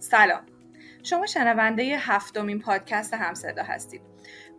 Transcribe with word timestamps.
سلام. 0.00 0.40
شما 1.02 1.26
شنونده 1.26 1.96
هفتمین 1.98 2.58
پادکست 2.58 3.14
همصدا 3.14 3.62
هستید. 3.62 4.00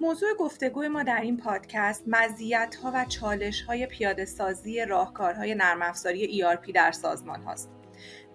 موضوع 0.01 0.29
گفتگوی 0.39 0.87
ما 0.87 1.03
در 1.03 1.21
این 1.21 1.37
پادکست 1.37 2.03
مزیت 2.07 2.75
ها 2.83 2.91
و 2.95 3.05
چالش 3.05 3.61
های 3.61 3.85
پیاده 3.85 4.25
سازی 4.25 4.85
راهکارهای 4.85 5.55
نرم 5.55 5.81
افزاری 5.81 6.41
ERP 6.41 6.71
در 6.71 6.91
سازمان 6.91 7.41
هاست. 7.41 7.69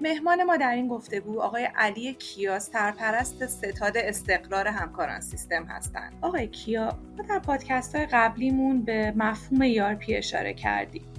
مهمان 0.01 0.43
ما 0.43 0.57
در 0.57 0.75
این 0.75 0.89
گفتگو 0.89 1.41
آقای 1.41 1.69
علی 1.77 2.15
کیا 2.15 2.59
سرپرست 2.59 3.47
ستاد 3.47 3.97
استقرار 3.97 4.69
همکاران 4.69 5.21
سیستم 5.21 5.65
هستند. 5.65 6.13
آقای 6.23 6.49
کیا 6.49 6.99
ما 7.17 7.25
در 7.29 7.39
پادکست 7.39 7.95
های 7.95 8.07
قبلیمون 8.07 8.83
به 8.83 9.13
مفهوم 9.17 9.75
ERP 9.75 10.05
اشاره 10.09 10.55
کردیم. 10.55 11.16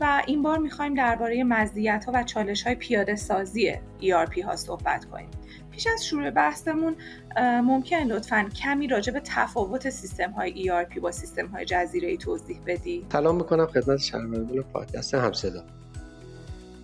و 0.00 0.22
این 0.26 0.42
بار 0.42 0.58
می‌خوایم 0.58 0.94
درباره 0.94 1.44
مزیت 1.44 2.04
ها 2.04 2.12
و 2.14 2.22
چالش 2.22 2.62
های 2.62 2.74
پیاده 2.74 3.16
سازی 3.16 3.72
ERP 4.00 4.38
ها 4.44 4.56
صحبت 4.56 5.04
کنیم. 5.04 5.28
پیش 5.70 5.86
از 5.86 6.06
شروع 6.06 6.30
بحثمون 6.30 6.96
ممکن 7.40 7.96
لطفا 7.96 8.48
کمی 8.62 8.88
راجع 8.88 9.12
به 9.12 9.20
تفاوت 9.24 9.90
سیستم 9.90 10.30
های 10.30 10.64
ERP 10.64 11.00
با 11.00 11.12
سیستم 11.12 11.46
های 11.46 11.64
جزیره 11.64 12.08
ای 12.08 12.16
توضیح 12.16 12.60
بدی؟ 12.66 13.06
سلام 13.12 13.36
می‌کنم 13.36 13.66
خدمت 13.66 13.98
شنوندگان 13.98 14.62
پادکست 14.62 15.14
همصدا. 15.14 15.62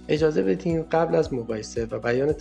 اجازه 0.09 0.43
بدین 0.43 0.83
قبل 0.83 1.15
از 1.15 1.35
مقایسه 1.35 1.87
و 1.87 1.99
بیان 1.99 2.35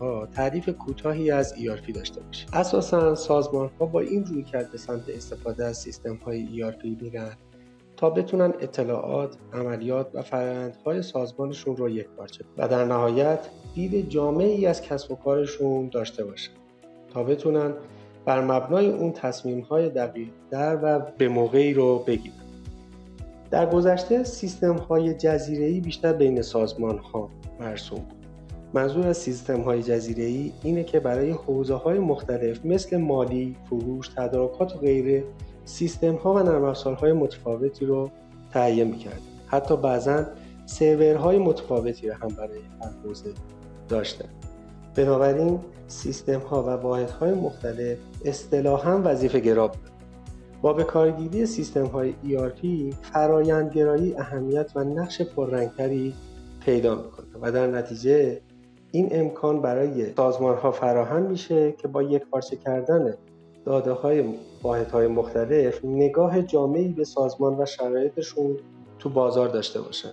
ها 0.00 0.26
تعریف 0.26 0.68
کوتاهی 0.68 1.30
از 1.30 1.54
ERP 1.54 1.92
داشته 1.92 2.20
باشیم 2.20 2.48
اساسا 2.52 3.14
سازمان 3.14 3.70
ها 3.80 3.86
با 3.86 4.00
این 4.00 4.24
روی 4.24 4.42
کرد 4.42 4.72
به 4.72 4.78
سمت 4.78 5.08
استفاده 5.08 5.64
از 5.64 5.76
سیستم 5.76 6.14
های 6.14 6.46
ERP 6.46 6.84
میرن 7.02 7.36
تا 8.02 8.10
بتونن 8.10 8.52
اطلاعات، 8.60 9.36
عملیات 9.52 10.10
و 10.14 10.22
فرآیندهای 10.22 11.02
سازمانشون 11.02 11.76
رو 11.76 11.88
یک 11.88 12.06
پارچه 12.06 12.44
و 12.58 12.68
در 12.68 12.84
نهایت 12.84 13.38
دید 13.74 14.08
جامعی 14.08 14.66
از 14.66 14.82
کسب 14.82 15.12
و 15.12 15.16
کارشون 15.16 15.88
داشته 15.88 16.24
باشن 16.24 16.52
تا 17.14 17.22
بتونن 17.22 17.72
بر 18.24 18.40
مبنای 18.40 18.90
اون 18.90 19.12
تصمیم 19.12 19.60
های 19.60 19.88
دقیق 19.88 20.28
در 20.50 20.78
و 20.82 21.06
به 21.18 21.28
موقعی 21.28 21.74
رو 21.74 21.98
بگیرن. 21.98 22.36
در 23.50 23.66
گذشته 23.70 24.24
سیستم 24.24 24.76
های 24.76 25.14
جزیره 25.14 25.80
بیشتر 25.80 26.12
بین 26.12 26.42
سازمان 26.42 26.98
ها 26.98 27.30
مرسوم 27.60 27.98
بود. 27.98 28.26
منظور 28.74 29.06
از 29.06 29.16
سیستم 29.16 29.60
های 29.60 29.82
جزیره 29.82 30.24
ای 30.24 30.52
اینه 30.62 30.84
که 30.84 31.00
برای 31.00 31.30
حوزه 31.30 31.74
های 31.74 31.98
مختلف 31.98 32.64
مثل 32.64 32.96
مالی، 32.96 33.56
فروش، 33.70 34.08
تدارکات 34.08 34.76
و 34.76 34.78
غیره 34.78 35.24
سیستم 35.64 36.14
ها 36.14 36.34
و 36.34 36.38
نرم 36.38 36.74
های 36.94 37.12
متفاوتی 37.12 37.86
رو 37.86 38.10
تهیه 38.52 38.84
می‌کرد. 38.84 39.20
حتی 39.46 39.76
بعضا 39.76 40.24
سرورهای 40.66 41.38
متفاوتی 41.38 42.08
رو 42.08 42.14
هم 42.14 42.28
برای 42.28 42.58
هر 42.80 42.90
حوزه 43.04 43.32
داشتن. 43.88 44.28
بنابراین 44.96 45.60
سیستم 45.86 46.38
ها 46.38 46.62
و 46.62 46.70
واحد 46.70 47.10
های 47.10 47.34
مختلف 47.34 47.98
اصطلاحا 48.24 49.00
وظیفه 49.04 49.40
گرا 49.40 49.68
بود. 49.68 49.90
با 50.62 50.72
به 50.72 50.84
کارگیری 50.84 51.46
سیستم 51.46 51.86
های 51.86 52.14
ERP 52.24 52.94
فرایندگرایی 53.02 54.14
اهمیت 54.16 54.72
و 54.74 54.84
نقش 54.84 55.22
پررنگتری 55.22 56.14
پیدا 56.64 56.94
می‌کنه 56.94 57.26
و 57.40 57.52
در 57.52 57.66
نتیجه 57.66 58.40
این 58.90 59.08
امکان 59.10 59.62
برای 59.62 60.14
سازمان 60.16 60.56
ها 60.56 60.72
فراهم 60.72 61.22
میشه 61.22 61.72
که 61.72 61.88
با 61.88 62.02
یک 62.02 62.22
پارچه 62.26 62.56
کردن 62.56 63.14
داده 63.64 63.92
های 63.92 64.24
واحد 64.62 64.90
های 64.90 65.06
مختلف 65.06 65.84
نگاه 65.84 66.42
جامعی 66.42 66.88
به 66.88 67.04
سازمان 67.04 67.60
و 67.60 67.66
شرایطشون 67.66 68.56
تو 68.98 69.08
بازار 69.08 69.48
داشته 69.48 69.80
باشن 69.80 70.12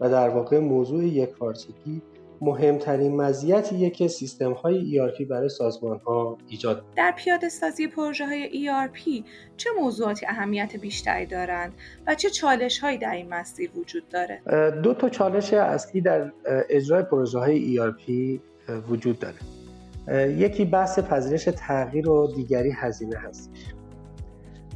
و 0.00 0.10
در 0.10 0.28
واقع 0.28 0.58
موضوع 0.58 1.04
یک 1.04 1.30
پارچگی 1.30 2.02
مهمترین 2.40 3.16
مزیتیه 3.16 3.90
که 3.90 4.08
سیستم 4.08 4.52
های 4.52 4.98
ERP 4.98 5.22
برای 5.22 5.48
سازمان 5.48 6.00
ها 6.06 6.38
ایجاد 6.48 6.84
در 6.96 7.14
پیاده 7.16 7.48
سازی 7.48 7.86
پروژه 7.86 8.26
های 8.26 8.66
ERP 8.66 9.24
چه 9.56 9.70
موضوعاتی 9.80 10.26
اهمیت 10.26 10.76
بیشتری 10.76 11.26
دارند 11.26 11.72
و 12.06 12.14
چه 12.14 12.30
چالش 12.30 12.78
هایی 12.78 12.98
در 12.98 13.14
این 13.14 13.28
مسیر 13.28 13.70
وجود 13.76 14.08
داره؟ 14.08 14.40
دو 14.82 14.94
تا 14.94 15.08
چالش 15.08 15.52
اصلی 15.52 16.00
در 16.00 16.32
اجرای 16.70 17.02
پروژه 17.02 17.38
های 17.38 17.76
ERP 17.76 18.40
وجود 18.88 19.18
داره 19.18 19.36
یکی 20.12 20.64
بحث 20.64 20.98
پذیرش 20.98 21.44
تغییر 21.44 22.08
و 22.08 22.32
دیگری 22.36 22.70
هزینه 22.70 23.16
هستش 23.16 23.74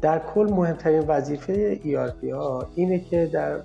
در 0.02 0.18
کل 0.18 0.46
مهمترین 0.50 1.00
وظیفه 1.00 1.76
ERP 1.76 2.32
ها 2.32 2.68
اینه 2.74 2.98
که 2.98 3.26
در 3.26 3.60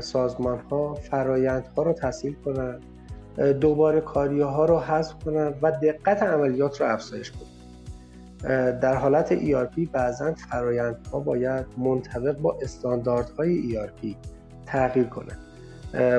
سازمان 0.00 0.58
ها 0.58 0.94
فرایندها 0.94 1.82
رو 1.82 1.92
تسهیل 1.92 2.34
کنند 2.44 2.82
دوباره 3.60 4.00
کاری 4.00 4.40
ها 4.40 4.64
رو 4.64 4.78
حذف 4.78 5.24
کنن 5.24 5.54
و 5.62 5.70
دقت 5.70 6.22
عملیات 6.22 6.80
رو 6.80 6.86
افزایش 6.86 7.32
کنن 7.32 7.48
در 8.78 8.94
حالت 8.94 9.38
ERP 9.38 9.88
بعضا 9.92 10.34
فرایندها 10.34 11.20
باید 11.20 11.66
منطبق 11.76 12.38
با 12.38 12.58
استانداردهای 12.62 13.74
ERP 13.74 14.14
تغییر 14.66 15.06
کنند 15.06 15.38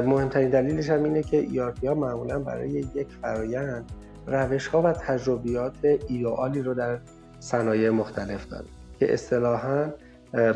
مهمترین 0.06 0.50
دلیلش 0.50 0.90
هم 0.90 1.04
اینه 1.04 1.24
که 1.24 1.46
ERP 1.46 1.86
ها 1.86 1.94
معمولا 1.94 2.40
برای 2.40 2.70
یک 2.70 3.08
فرایند 3.22 3.92
روش 4.30 4.68
ها 4.68 4.82
و 4.82 4.92
تجربیات 4.92 5.74
ایدئالی 6.08 6.62
رو 6.62 6.74
در 6.74 7.00
صنایع 7.40 7.90
مختلف 7.90 8.48
داره 8.48 8.66
که 9.00 9.14
اصطلاحاً 9.14 9.90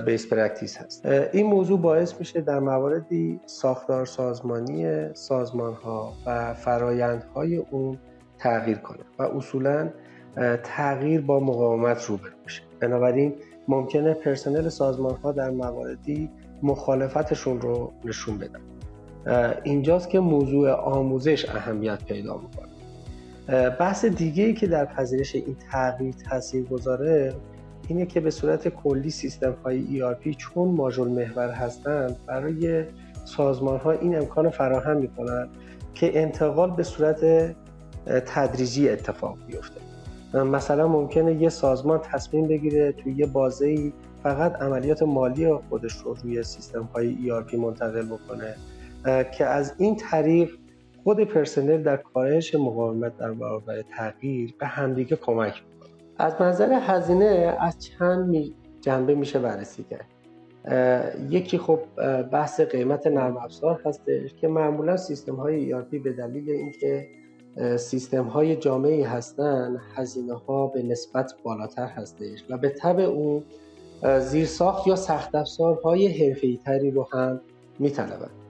best 0.06 0.34
practice 0.34 0.78
هست. 0.78 1.06
این 1.06 1.45
موضوع 1.45 1.79
باعث 1.79 2.19
میشه 2.19 2.41
در 2.41 2.59
مواردی 2.59 3.39
ساختار 3.45 4.06
سازمانی 4.06 5.07
سازمان 5.13 5.73
ها 5.73 6.13
و 6.25 6.53
فرایندهای 6.53 7.57
اون 7.57 7.97
تغییر 8.38 8.78
کنه 8.78 9.00
و 9.19 9.23
اصولا 9.23 9.89
تغییر 10.63 11.22
با 11.22 11.39
مقاومت 11.39 12.06
روبرو 12.06 12.31
میشه 12.44 12.62
بنابراین 12.79 13.33
ممکنه 13.67 14.13
پرسنل 14.13 14.69
سازمان 14.69 15.16
ها 15.16 15.31
در 15.31 15.50
مواردی 15.50 16.29
مخالفتشون 16.63 17.62
رو 17.62 17.94
نشون 18.06 18.38
بدن. 18.38 18.59
اینجاست 19.63 20.09
که 20.09 20.19
موضوع 20.19 20.72
آموزش 20.72 21.50
اهمیت 21.50 22.06
پیدا 22.06 22.38
می‌کنه. 22.38 22.72
بحث 23.48 24.06
دیگه 24.06 24.44
ای 24.44 24.54
که 24.54 24.68
در 24.68 24.86
پذیرش 24.86 25.36
این 25.36 25.56
تغییر 25.72 26.16
تاثیر 26.30 26.64
گذاره 26.64 27.34
اینه 27.88 28.06
که 28.06 28.20
به 28.20 28.31
صورت 28.31 28.68
کلی 28.68 29.09
سیستم 29.09 29.56
های 29.66 30.02
ERP 30.02 30.36
چون 30.38 30.70
ماژول 30.70 31.08
محور 31.08 31.50
هستند 31.50 32.18
برای 32.26 32.86
سازمان 33.26 33.80
ها 33.80 33.92
این 33.92 34.18
امکان 34.18 34.50
فراهم 34.50 34.98
می 34.98 35.08
کنند 35.08 35.50
که 35.94 36.22
انتقال 36.22 36.72
به 36.72 36.84
صورت 36.84 37.56
تدریجی 38.06 38.90
اتفاق 38.90 39.38
بیفته. 39.48 39.81
مثلا 40.34 40.88
ممکنه 40.88 41.34
یه 41.34 41.50
سازمان 41.50 42.00
تصمیم 42.00 42.48
بگیره 42.48 42.92
توی 42.92 43.14
یه 43.14 43.25
بازه 43.25 43.92
فقط 44.24 44.56
عملیات 44.62 45.04
مالی 45.04 45.54
خودش 45.54 45.94
رو 45.94 46.14
روی 46.24 46.44
سیستم 46.44 46.84
های 46.84 47.18
ERP 47.28 47.54
منتقل 47.54 48.06
بکنه 48.06 48.56
که 49.31 49.46
از 49.46 49.74
این 49.78 49.96
طریق 49.96 50.50
خود 51.03 51.19
پرسنل 51.19 51.84
در 51.84 51.97
کاهش 51.97 52.56
مقاومت 52.56 53.18
در 53.18 53.31
برابر 53.31 53.81
تغییر 53.81 54.53
به 54.59 54.68
همدیگه 54.68 55.16
کمک 55.16 55.64
از 56.18 56.41
نظر 56.41 56.80
هزینه 56.81 57.58
از 57.59 57.80
چند 57.80 58.36
جنبه 58.81 59.16
میشه 59.16 59.40
بررسی 59.40 59.86
کرد. 59.90 60.06
یکی 61.30 61.58
خب 61.58 61.80
بحث 62.31 62.62
قیمت 62.62 63.08
نرم 63.08 63.38
افزار 63.38 63.81
هستش 63.86 64.34
که 64.42 64.47
معمولا 64.47 64.97
سیستم 64.97 65.36
های 65.36 65.72
ERP 65.72 65.96
به 66.03 66.13
دلیل 66.13 66.50
اینکه 66.50 67.08
سیستم 67.78 68.24
های 68.24 68.56
جامعی 68.56 69.03
هستن 69.03 69.81
هزینه 69.96 70.34
ها 70.34 70.68
به 70.68 70.84
نسبت 70.84 71.34
بالاتر 71.44 71.88
هستش 71.88 72.44
و 72.50 72.58
به 72.58 72.69
طبع 72.69 73.03
اون 73.03 73.44
زیرساخت 74.19 74.88
یا 74.88 74.96
سخت 74.96 75.36
افزارهای 75.36 76.08
حرفه‌ای 76.08 76.59
تری 76.66 76.92
رو 76.92 77.08
هم 77.13 77.42
میطلبن. 77.80 78.43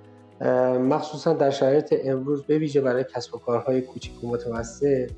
مخصوصا 0.89 1.33
در 1.33 1.49
شرایط 1.49 1.95
امروز 2.03 2.43
به 2.43 2.57
ویژه 2.57 2.81
برای 2.81 3.05
کسب 3.15 3.35
و 3.35 3.37
کارهای 3.37 3.81
کوچیک 3.81 4.23
و 4.23 4.27
متوسط 4.27 5.11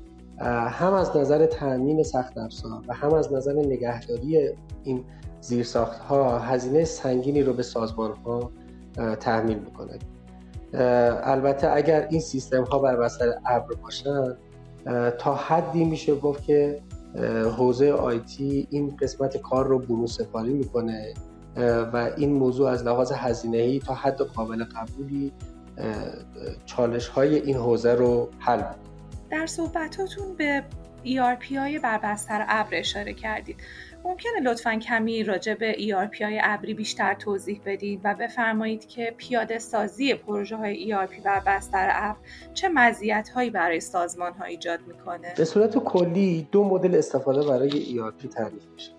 هم 0.68 0.92
از 0.92 1.16
نظر 1.16 1.46
تامین 1.46 2.02
سخت 2.02 2.38
افزار 2.38 2.82
و 2.88 2.94
هم 2.94 3.14
از 3.14 3.32
نظر 3.32 3.52
نگهداری 3.52 4.50
این 4.84 5.04
زیرساخت 5.40 5.98
ها 5.98 6.38
هزینه 6.38 6.84
سنگینی 6.84 7.42
رو 7.42 7.52
به 7.52 7.62
سازمان 7.62 8.12
ها 8.12 8.50
تحمیل 9.20 9.58
می‌کنه. 9.58 9.98
البته 11.22 11.72
اگر 11.72 12.06
این 12.10 12.20
سیستم 12.20 12.64
ها 12.64 12.78
بر 12.78 12.96
بستر 12.96 13.34
ابر 13.46 13.74
باشن 13.82 14.36
تا 15.18 15.34
حدی 15.34 15.84
میشه 15.84 16.14
گفت 16.14 16.42
که 16.42 16.80
حوزه 17.56 17.92
آیتی 17.92 18.66
این 18.70 18.96
قسمت 19.00 19.36
کار 19.36 19.66
رو 19.66 19.78
برون 19.78 20.06
سپاری 20.06 20.52
می‌کنه. 20.52 21.14
و 21.92 22.10
این 22.16 22.32
موضوع 22.32 22.70
از 22.70 22.84
لحاظ 22.84 23.12
هزینه 23.12 23.58
ای 23.58 23.78
تا 23.78 23.94
حد 23.94 24.20
قابل 24.20 24.64
قبولی 24.64 25.32
چالش 26.66 27.08
های 27.08 27.34
این 27.34 27.56
حوزه 27.56 27.94
رو 27.94 28.30
حل 28.38 28.62
در 29.30 29.46
صحبتاتون 29.46 30.34
به 30.36 30.64
ERP 31.04 31.52
های 31.52 31.78
بر 31.78 31.98
بستر 31.98 32.44
ابر 32.48 32.68
اشاره 32.72 33.12
کردید. 33.12 33.56
ممکنه 34.04 34.40
لطفا 34.42 34.76
کمی 34.76 35.24
راجع 35.24 35.54
به 35.54 35.72
ERP 35.72 36.22
های 36.22 36.40
ابری 36.42 36.74
بیشتر 36.74 37.14
توضیح 37.14 37.60
بدید 37.64 38.00
و 38.04 38.14
بفرمایید 38.14 38.88
که 38.88 39.14
پیاده 39.16 39.58
سازی 39.58 40.14
پروژه 40.14 40.56
های 40.56 40.92
ERP 40.92 41.12
و 41.24 41.40
بستر 41.46 41.88
ابر 41.92 42.18
چه 42.54 42.68
مزیت 42.68 43.28
هایی 43.28 43.50
برای 43.50 43.80
سازمان 43.80 44.32
ها 44.32 44.44
ایجاد 44.44 44.80
می‌کنه؟ 44.86 45.34
به 45.36 45.44
صورت 45.44 45.78
کلی 45.78 46.48
دو 46.52 46.64
مدل 46.64 46.94
استفاده 46.94 47.48
برای 47.48 47.70
ERP 47.70 48.28
تعریف 48.28 48.66
میشه. 48.74 48.92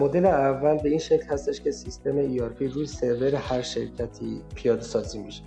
مدل 0.00 0.26
اول 0.26 0.78
به 0.78 0.88
این 0.88 0.98
شکل 0.98 1.26
هستش 1.26 1.60
که 1.60 1.70
سیستم 1.70 2.36
ERP 2.36 2.62
روی 2.74 2.86
سرور 2.86 3.34
هر 3.34 3.62
شرکتی 3.62 4.42
پیاده 4.54 4.82
سازی 4.82 5.18
میشه. 5.18 5.42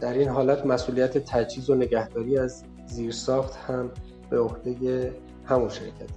در 0.00 0.12
این 0.12 0.28
حالت 0.28 0.66
مسئولیت 0.66 1.18
تجهیز 1.18 1.70
و 1.70 1.74
نگهداری 1.74 2.38
از 2.38 2.64
زیرساخت 2.86 3.56
هم 3.56 3.90
به 4.30 4.38
عهده 4.38 5.12
همون 5.44 5.68
شرکت 5.68 6.10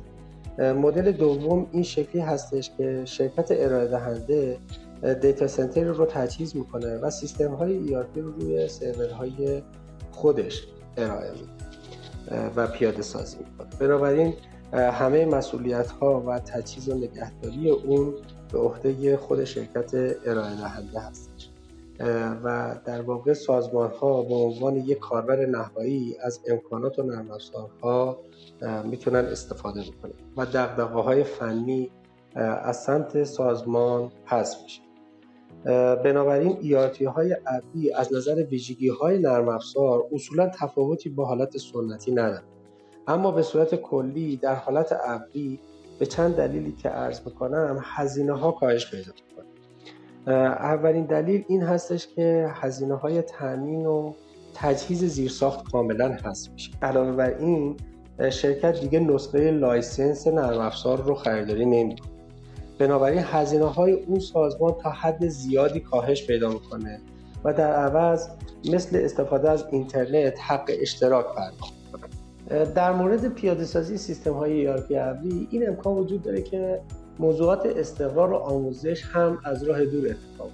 مدل 0.59 1.11
دوم 1.11 1.67
این 1.71 1.83
شکلی 1.83 2.21
هستش 2.21 2.71
که 2.77 3.01
شرکت 3.05 3.47
ارائه 3.51 3.87
دهنده 3.87 4.57
دیتا 5.21 5.47
سنتر 5.47 5.83
رو 5.83 6.05
تجهیز 6.05 6.55
می‌کنه 6.55 6.97
و 6.97 7.09
سیستم 7.09 7.53
های 7.53 7.87
ERP 7.87 8.17
رو 8.17 8.31
روی 8.31 8.67
سرورهای 8.67 9.61
خودش 10.11 10.67
ارائه 10.97 11.31
میده 11.31 12.49
و 12.55 12.67
پیاده 12.67 13.01
سازی 13.01 13.37
می‌کنه. 13.37 13.67
بنابراین 13.79 14.33
همه 14.73 15.25
مسئولیت 15.25 15.91
ها 15.91 16.23
و 16.27 16.39
تجهیز 16.39 16.89
و 16.89 16.95
نگهداری 16.95 17.69
اون 17.69 18.13
به 18.51 18.59
عهده 18.59 19.17
خود 19.17 19.43
شرکت 19.43 19.91
ارائه 20.25 20.55
دهنده 20.55 20.99
هستش. 20.99 21.49
و 22.43 22.75
در 22.85 23.01
واقع 23.01 23.33
سازمان 23.33 23.91
ها 23.91 24.23
به 24.23 24.35
عنوان 24.35 24.75
یک 24.75 24.99
کاربر 24.99 25.45
نهایی 25.45 26.15
از 26.21 26.39
امکانات 26.47 26.99
و 26.99 27.03
نرم 27.03 27.31
افزارها 27.31 28.19
می‌تونن 28.85 29.25
استفاده 29.25 29.81
بکنن 29.81 30.13
و 30.37 30.45
دغدغه 30.45 31.01
های 31.01 31.23
فنی 31.23 31.91
از 32.35 32.83
سمت 32.83 33.23
سازمان 33.23 34.11
پس 34.25 34.57
میشه 34.63 34.81
بنابراین 36.03 36.57
ERP 36.61 37.01
های 37.01 37.37
ابری 37.45 37.93
از 37.93 38.13
نظر 38.13 38.43
ویژگی 38.43 38.89
های 38.89 39.19
نرم 39.19 39.49
افزار 39.49 40.03
اصولا 40.11 40.49
تفاوتی 40.49 41.09
با 41.09 41.25
حالت 41.25 41.57
سنتی 41.57 42.11
ندارن. 42.11 42.56
اما 43.07 43.31
به 43.31 43.41
صورت 43.41 43.75
کلی 43.75 44.37
در 44.37 44.55
حالت 44.55 44.95
ابری 45.05 45.59
به 45.99 46.05
چند 46.05 46.35
دلیلی 46.35 46.71
که 46.71 46.89
عرض 46.89 47.19
می‌کنم 47.25 47.79
هزینه 47.83 48.33
ها 48.33 48.51
کاهش 48.51 48.91
پیدا 48.91 49.11
می‌کنه. 49.11 49.47
اولین 50.37 51.05
دلیل 51.05 51.45
این 51.47 51.63
هستش 51.63 52.07
که 52.07 52.49
هزینه 52.53 52.95
های 52.95 53.21
تامین 53.21 53.85
و 53.85 54.13
تجهیز 54.53 55.03
زیرساخت 55.03 55.71
کاملا 55.71 56.09
هست 56.09 56.51
میشه. 56.51 56.71
علاوه 56.81 57.11
بر 57.11 57.37
این 57.37 57.77
شرکت 58.29 58.81
دیگه 58.81 58.99
نسخه 58.99 59.51
license 59.51 60.27
نرم 60.27 60.59
افزار 60.59 61.01
رو 61.01 61.15
خریداری 61.15 61.65
نمی‌کنه. 61.65 62.11
بنابراین 62.79 63.23
هزینه 63.23 63.65
های 63.65 63.91
اون 63.91 64.19
سازمان 64.19 64.75
تا 64.83 64.89
حد 64.89 65.27
زیادی 65.27 65.79
کاهش 65.79 66.27
پیدا 66.27 66.49
می‌کنه 66.49 66.99
و 67.43 67.53
در 67.53 67.71
عوض 67.71 68.29
مثل 68.71 68.97
استفاده 69.03 69.49
از 69.49 69.65
اینترنت 69.71 70.39
حق 70.41 70.71
اشتراک 70.81 71.25
پرداخت 71.35 71.76
در 72.49 72.91
مورد 72.91 73.27
پیاده 73.27 73.63
سازی 73.63 73.97
سیستم 73.97 74.33
های 74.33 74.77
ERP 74.77 74.91
ابری 74.91 75.47
این 75.51 75.67
امکان 75.67 75.93
وجود 75.93 76.21
داره 76.21 76.41
که 76.41 76.81
موضوعات 77.19 77.65
استقرار 77.65 78.31
و 78.31 78.35
آموزش 78.35 79.05
هم 79.05 79.37
از 79.43 79.63
راه 79.63 79.85
دور 79.85 80.07
اتفاق 80.07 80.51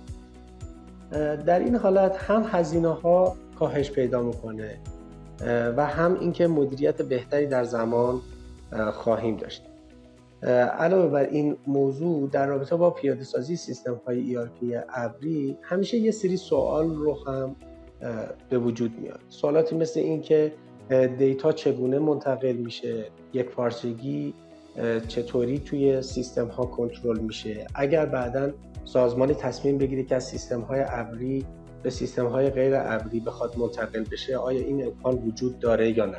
در 1.46 1.60
این 1.60 1.76
حالت 1.76 2.18
هم 2.18 2.46
هزینه 2.52 2.88
ها 2.88 3.36
کاهش 3.60 3.92
پیدا 3.92 4.22
می‌کنه 4.22 4.78
و 5.78 5.86
هم 5.86 6.20
اینکه 6.20 6.48
مدیریت 6.48 7.02
بهتری 7.02 7.48
در 7.48 7.64
زمان 7.64 8.22
خواهیم 8.94 9.38
داشت. 9.38 9.64
علاوه 10.80 11.08
بر 11.12 11.24
این 11.24 11.58
موضوع 11.68 12.30
در 12.30 12.48
رابطه 12.48 12.76
با 12.76 12.90
پیاده 12.90 13.24
سازی 13.24 13.56
سیستم 13.56 14.02
های 14.08 14.36
ERP 14.36 14.76
ابری 14.90 15.58
همیشه 15.62 15.98
یه 15.98 16.12
سری 16.12 16.38
سوال 16.38 16.96
رو 16.96 17.18
هم 17.28 17.56
به 18.50 18.58
وجود 18.58 19.00
میاد. 19.00 19.20
سوالاتی 19.30 19.76
مثل 19.76 20.00
اینکه 20.00 20.54
دیتا 20.90 21.52
چگونه 21.52 22.00
منتقل 22.00 22.52
میشه؟ 22.52 23.06
یک 23.34 23.46
پارچگی 23.46 24.34
چطوری 25.08 25.60
توی 25.60 26.02
سیستم 26.02 26.48
ها 26.48 26.66
کنترل 26.66 27.20
میشه؟ 27.20 27.68
اگر 27.76 28.06
بعدا 28.06 28.52
سازمانی 28.86 29.34
تصمیم 29.34 29.78
بگیره 29.78 30.04
که 30.04 30.16
از 30.16 30.24
سیستم 30.24 30.62
های 30.62 30.84
ابری 30.88 31.46
به 31.84 31.90
سیستم 31.90 32.26
های 32.26 32.50
غیر 32.50 32.74
ابری 32.76 33.20
بخواد 33.20 33.58
منتقل 33.58 34.04
بشه 34.12 34.38
آیا 34.38 34.60
این 34.60 34.86
امکان 34.86 35.16
وجود 35.16 35.60
داره 35.60 35.98
یا 35.98 36.06
نه؟ 36.06 36.18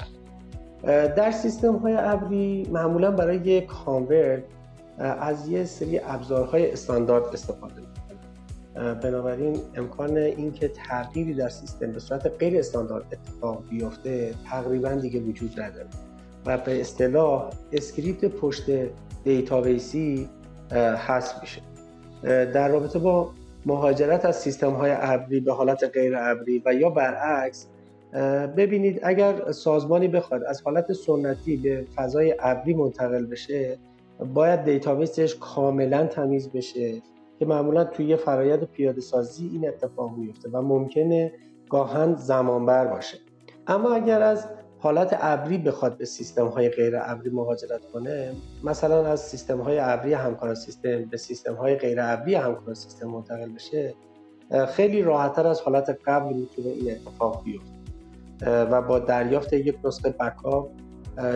در 1.06 1.30
سیستم 1.30 1.76
های 1.76 1.94
ابری 1.98 2.68
معمولا 2.72 3.10
برای 3.10 3.60
convert 3.60 4.42
از 4.98 5.48
یه 5.48 5.64
سری 5.64 5.98
ابزارهای 5.98 6.72
استاندارد 6.72 7.24
استفاده 7.24 7.74
می‌کنه. 7.74 8.03
بنابراین 8.74 9.60
امکان 9.74 10.16
اینکه 10.16 10.68
تغییری 10.68 11.34
در 11.34 11.48
سیستم 11.48 11.92
به 11.92 11.98
صورت 11.98 12.26
غیر 12.38 12.58
استاندارد 12.58 13.04
اتفاق 13.12 13.62
بیفته 13.70 14.34
تقریبا 14.50 14.92
دیگه 14.92 15.20
وجود 15.20 15.60
نداره. 15.60 15.88
و 16.46 16.58
به 16.58 16.80
اصطلاح 16.80 17.50
script 17.72 18.24
پشت 18.24 18.64
database 19.24 20.17
ی 20.17 20.28
حذف 21.06 21.40
میشه. 21.40 21.62
در 22.44 22.68
رابطه 22.68 22.98
با 22.98 23.30
مهاجرت 23.66 24.24
از 24.24 24.36
سیستم 24.36 24.72
های 24.72 24.92
ابری 24.94 25.40
به 25.40 25.52
حالت 25.52 25.84
غیر 25.84 26.16
ابری 26.16 26.62
و 26.66 26.74
یا 26.74 26.90
برعکس 26.90 27.66
ببینید 28.56 29.00
اگر 29.02 29.52
سازمانی 29.52 30.08
بخواد 30.08 30.44
از 30.44 30.62
حالت 30.62 30.92
سنتی 30.92 31.56
به 31.56 31.86
فضای 31.94 32.34
ابری 32.40 32.74
منتقل 32.74 33.26
بشه 33.26 33.78
باید 34.34 34.64
database 34.64 35.20
ش 35.20 35.34
کاملا 35.34 36.06
تمیز 36.06 36.50
بشه. 36.50 37.02
که 37.38 37.46
معمولا 37.46 37.84
توی 37.84 38.06
یه 38.06 38.16
فرایند 38.16 38.64
پیاده 38.64 39.00
سازی 39.00 39.50
این 39.52 39.68
اتفاق 39.68 40.16
میفته 40.16 40.48
و 40.52 40.62
ممکنه 40.62 41.32
گاهن 41.70 42.14
زمانبر 42.14 42.86
باشه. 42.86 43.18
اما 43.66 43.94
اگر 43.94 44.22
از 44.22 44.46
حالت 44.78 45.18
ابری 45.20 45.58
بخواد 45.58 45.98
به 45.98 46.04
سیستم 46.04 46.46
های 46.46 46.68
غیر 46.68 46.96
ابری 47.00 47.30
مهاجرت 47.30 47.84
کنه 47.92 48.32
مثلا 48.64 49.06
از 49.06 49.20
سیستم 49.20 49.60
های 49.60 49.78
ابری 49.78 50.12
همکاران 50.12 50.54
سیستم 50.54 51.04
به 51.04 51.16
سیستم 51.16 51.54
های 51.54 51.76
غیر 51.76 52.00
ابری 52.00 52.34
همکاران 52.34 52.74
سیستم 52.74 53.08
منتقل 53.08 53.48
بشه 53.48 53.94
خیلی 54.68 55.02
راحتتر 55.02 55.46
از 55.46 55.60
حالت 55.60 55.98
قبل 56.06 56.34
می‌تونه 56.34 56.68
این 56.68 56.90
اتفاق 56.90 57.44
بیفته. 57.44 57.74
و 58.46 58.82
با 58.82 58.98
دریافت 58.98 59.52
یک 59.52 59.76
نسخه 59.84 60.10
backup 60.10 60.70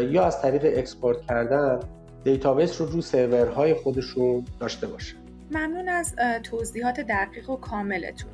یا 0.01 0.25
از 0.25 0.43
طریق 0.43 0.79
export 0.79 1.21
کردن 1.21 1.81
database 2.25 2.81
رو 2.81 2.87
رو 2.87 3.01
سرورهای 3.01 3.75
خودشون 3.75 4.45
داشته 4.61 4.87
باشه. 4.87 5.17
ممنون 5.51 5.89
از 5.89 6.15
توضیحات 6.43 7.01
دقیق 7.01 7.51
و 7.51 7.57
کاملتون 7.57 8.31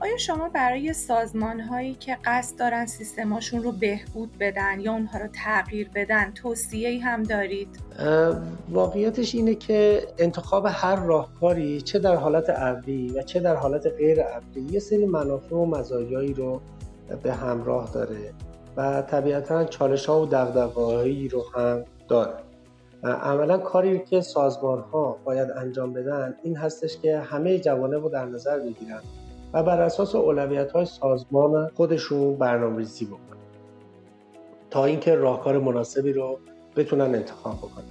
آیا 0.00 0.16
شما 0.16 0.48
برای 0.48 0.92
سازمان 0.92 1.60
هایی 1.60 1.94
که 1.94 2.18
قصد 2.24 2.58
دارن 2.58 2.86
سیستماشون 2.86 3.62
رو 3.62 3.72
بهبود 3.72 4.38
بدن 4.40 4.80
یا 4.80 4.92
اونها 4.92 5.18
رو 5.18 5.26
تغییر 5.26 5.90
بدن 5.94 6.30
توصیه 6.30 7.04
هم 7.04 7.22
دارید؟ 7.22 7.68
واقعیتش 8.68 9.34
اینه 9.34 9.54
که 9.54 10.02
انتخاب 10.18 10.66
هر 10.70 10.96
راهکاری 10.96 11.80
چه 11.80 11.98
در 11.98 12.16
حالت 12.16 12.44
ابری 12.48 13.08
و 13.08 13.22
چه 13.22 13.40
در 13.40 13.56
حالت 13.56 13.86
غیر 13.86 14.20
ابری 14.20 14.62
یه 14.70 14.80
سری 14.80 15.06
منافع 15.06 15.56
و 15.56 15.66
مزایایی 15.66 16.34
رو 16.34 16.60
به 17.22 17.32
همراه 17.32 17.90
داره 17.94 18.32
و 18.76 19.02
طبیعتا 19.02 19.64
چالش 19.64 20.06
ها 20.06 20.22
و 20.22 20.26
دقدقه 20.26 21.28
رو 21.30 21.44
هم 21.54 21.84
داره 22.08 22.47
عملا 23.02 23.58
کاری 23.58 23.98
که 23.98 24.20
سازمان 24.20 24.80
ها 24.80 25.16
باید 25.24 25.50
انجام 25.50 25.92
بدن 25.92 26.34
این 26.42 26.56
هستش 26.56 26.98
که 26.98 27.18
همه 27.18 27.58
جوانب 27.58 28.02
رو 28.02 28.08
در 28.08 28.24
نظر 28.26 28.58
بگیرن 28.58 29.00
و 29.52 29.62
بر 29.62 29.80
اساس 29.80 30.14
اولویت 30.14 30.72
های 30.72 30.84
سازمان 30.84 31.70
خودشون 31.74 32.36
برنامه‌ریزی 32.36 33.04
بکنن 33.04 33.38
تا 34.70 34.84
اینکه 34.84 35.14
راهکار 35.14 35.58
مناسبی 35.58 36.12
رو 36.12 36.38
بتونن 36.76 37.14
انتخاب 37.14 37.58
بکنن. 37.58 37.84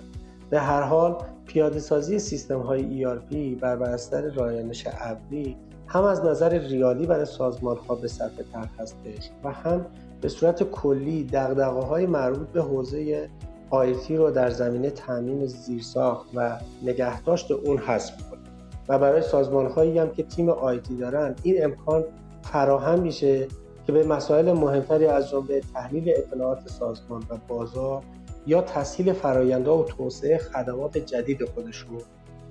به 0.50 0.60
هر 0.60 0.82
حال 0.82 1.18
پیاده 1.46 1.80
سازی 1.80 2.20
سیستم 2.20 2.60
های 2.60 3.06
ERP 3.06 3.36
بر 3.62 3.76
بستر 3.76 4.22
رایانش 4.22 4.88
ابری 5.00 5.58
هم 5.88 6.04
از 6.04 6.26
نظر 6.26 6.50
ریالی 6.50 7.06
برای 7.06 7.26
سازمان 7.26 7.78
ها 7.78 7.96
به 7.96 8.08
صرفه 8.08 8.44
تر 8.54 8.68
هستش 8.80 9.30
و 9.44 9.52
هم 9.52 9.86
به 10.22 10.30
صورت 10.30 10.64
کلی 10.64 11.24
دقدقه 11.24 11.80
های 11.80 12.06
مربوط 12.06 12.48
به 12.48 12.62
حوزه 12.62 13.30
آیتی 13.70 14.18
رو 14.18 14.32
در 14.32 14.50
زمینه 14.50 14.90
تامین 14.90 15.46
زیرساخت 15.46 16.30
و 16.36 16.60
نگهداشت 16.84 17.52
اون 17.52 17.78
حذف 17.78 18.18
می‌کنه 18.18 18.40
و 18.88 19.00
برای 19.00 19.22
سازمان 19.22 19.66
هایی 19.66 20.00
هم 20.00 20.10
که 20.10 20.24
تیم 20.24 20.50
آیتی 20.50 20.98
دارن 20.98 21.36
این 21.44 21.64
امکان 21.64 22.04
فراهم 22.42 23.00
میشه 23.00 23.48
که 23.86 23.92
به 23.92 24.04
مسائل 24.04 24.52
مهمتری 24.52 25.06
از 25.06 25.30
جمله 25.30 25.62
تحلیل 25.74 26.14
اطلاعات 26.18 26.68
سازمان 26.68 27.24
و 27.30 27.38
بازار 27.48 28.04
یا 28.48 28.62
تسهیل 28.62 29.14
فرایندها 29.14 29.78
و 29.78 29.84
توسعه 29.84 30.38
خدمات 30.38 30.98
جدید 30.98 31.46
خودشون 31.46 31.98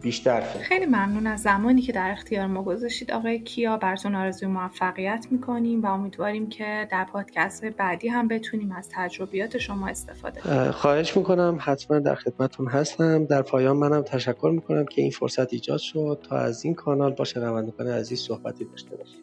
بیشتر 0.00 0.40
خیلی 0.40 0.86
ممنون 0.86 1.26
از 1.26 1.42
زمانی 1.42 1.82
که 1.82 1.92
در 1.92 2.10
اختیار 2.10 2.46
ما 2.46 2.62
گذاشتید. 2.62 3.12
آقای 3.12 3.38
کیا 3.38 3.76
براتون 3.76 4.14
آرزوی 4.14 4.48
موفقیت 4.48 5.26
می‌کنیم 5.30 5.82
و 5.82 5.86
امیدواریم 5.86 6.48
که 6.48 6.88
در 6.90 7.04
پادکست 7.04 7.64
بعدی 7.64 8.08
هم 8.08 8.28
بتونیم 8.28 8.72
از 8.72 8.88
تجربیات 8.92 9.58
شما 9.58 9.88
استفاده 9.88 10.40
کنیم. 10.40 10.70
خواهش 10.70 11.16
می‌کنم. 11.16 11.58
حتما 11.60 11.98
در 11.98 12.14
خدمتون 12.14 12.66
هستم. 12.66 13.24
در 13.24 13.42
پایان 13.42 13.76
منم 13.76 14.02
تشکر 14.02 14.50
می‌کنم 14.54 14.84
که 14.84 15.02
این 15.02 15.10
فرصت 15.10 15.52
ایجاد 15.52 15.78
شد 15.78 16.26
تا 16.28 16.36
از 16.36 16.64
این 16.64 16.74
کانال 16.74 17.12
با 17.12 17.24
شنوندگان 17.24 17.86
عزیز 17.86 18.20
صحبتی 18.20 18.64
داشته 18.64 18.96
باشیم. 18.96 19.20